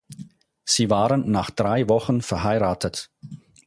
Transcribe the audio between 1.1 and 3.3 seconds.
nach drei Wochen verheiratet.